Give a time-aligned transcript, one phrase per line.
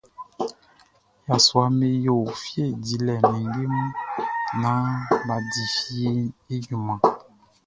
[1.27, 3.87] Yasuaʼm be yo fie dilɛ ninnge mun
[4.61, 4.91] naan
[5.25, 6.17] bʼa di fieʼn
[6.53, 6.99] i junman.